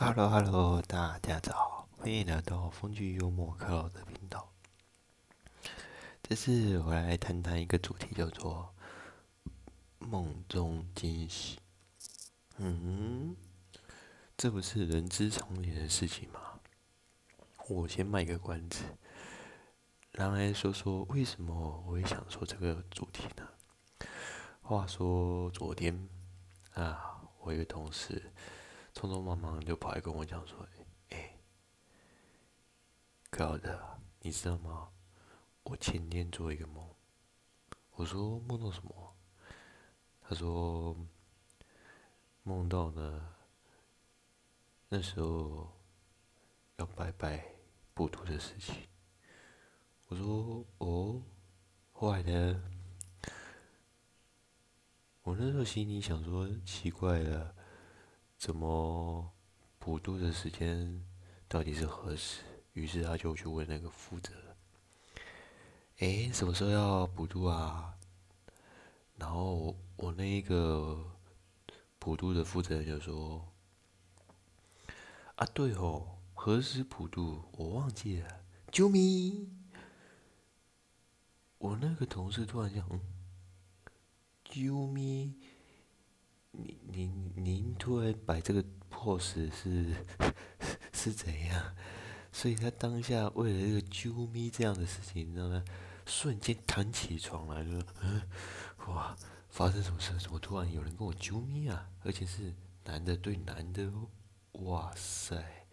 [0.00, 4.48] Hello Hello，大家早，欢迎来到风趣幽默克劳的频道。
[6.22, 8.72] 这次我来谈谈一个主题，叫做
[9.98, 11.58] 梦中惊喜。
[12.58, 13.34] 嗯，
[14.36, 16.60] 这不是人之常理的事情吗？
[17.68, 18.84] 我先卖个关子，
[20.12, 24.08] 然后来说说为什么我会想说这个主题呢？
[24.62, 26.08] 话说昨天
[26.74, 28.30] 啊，我一个同事。
[28.98, 30.58] 匆匆忙忙就跑来跟我讲说
[31.10, 31.38] ：“哎，
[33.30, 34.88] 高的，你知道吗？
[35.62, 36.84] 我前天做一个梦。”
[37.94, 39.16] 我说：“梦到什么？”
[40.20, 40.96] 他说
[42.42, 43.34] ：“梦到呢，
[44.88, 45.72] 那时候
[46.78, 47.46] 要拜拜
[47.94, 48.74] 普渡的事情。”
[50.10, 51.22] 我说：“哦，
[51.92, 52.64] 后来呢？”
[55.22, 57.54] 我那时候心里想说：“奇怪了。”
[58.38, 59.32] 怎么
[59.80, 61.04] 补渡的时间
[61.48, 62.42] 到底是何时？
[62.72, 64.32] 于是他就去问那个负责，
[65.98, 67.98] 哎，什么时候要补渡啊？
[69.16, 71.04] 然后我那一个
[71.98, 73.44] 普渡的负责人就说
[75.34, 77.42] ：“啊，对哦，何时普渡？
[77.50, 79.52] 我忘记了，救命！”
[81.58, 83.00] 我那个同事突然讲：“嗯，
[84.44, 85.34] 救命！”
[86.90, 89.94] 您您突然摆这个 pose 是
[90.92, 91.74] 是怎样？
[92.32, 95.62] 所以他当下为了这个啾咪这样的事情，你知道吗？
[96.06, 98.22] 瞬间弹起床来，就说：“嗯，
[98.86, 99.16] 哇，
[99.48, 100.16] 发生什么事？
[100.18, 101.90] 怎么突然有人跟我啾咪啊？
[102.04, 103.92] 而且是男的对男的！
[104.52, 105.66] 哇塞，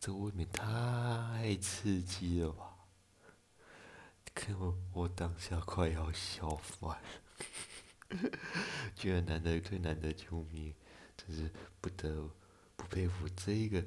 [0.00, 2.74] 这未免太刺激了吧！
[4.34, 6.98] 可我我当下快要笑翻了。”
[9.06, 10.74] 居然男的对男的救命，
[11.16, 11.48] 真是
[11.80, 12.28] 不得
[12.76, 13.80] 不佩服这一个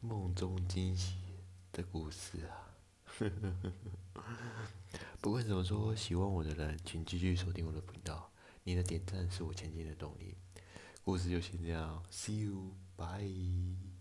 [0.00, 1.18] 梦中惊喜
[1.70, 2.72] 的故事啊！
[5.20, 8.32] 不管怎么说，喜欢我的人请继续锁定我的频道，
[8.64, 10.34] 你的点赞是我前进的动力。
[11.04, 13.95] 故事就先这样，See you，bye。